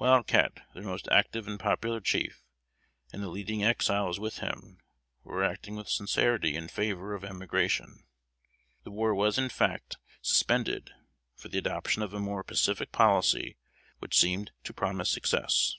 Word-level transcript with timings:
Wild 0.00 0.26
Cat, 0.26 0.66
their 0.72 0.82
most 0.82 1.08
active 1.12 1.46
and 1.46 1.60
popular 1.60 2.00
chief, 2.00 2.42
and 3.12 3.22
the 3.22 3.28
leading 3.28 3.62
Exiles 3.62 4.18
with 4.18 4.38
him, 4.38 4.78
were 5.22 5.44
acting 5.44 5.76
with 5.76 5.90
sincerity 5.90 6.56
in 6.56 6.68
favor 6.68 7.14
of 7.14 7.22
emigration. 7.22 8.04
The 8.84 8.90
war 8.90 9.14
was 9.14 9.36
in 9.36 9.50
fact 9.50 9.98
suspended, 10.22 10.92
for 11.36 11.48
the 11.48 11.58
adoption 11.58 12.00
of 12.00 12.14
a 12.14 12.18
more 12.18 12.42
pacific 12.42 12.92
policy, 12.92 13.58
which 13.98 14.18
seemed 14.18 14.52
to 14.62 14.72
promise 14.72 15.10
success. 15.10 15.76